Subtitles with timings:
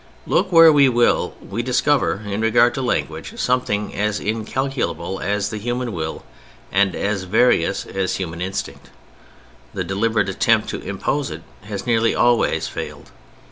[0.25, 5.59] Look where we will, we discover in regard to language something as incalculable as the
[5.59, 6.25] human will,
[6.71, 8.89] and as various as human instinct.
[9.75, 13.11] The deliberate attempt to impose it has nearly always failed.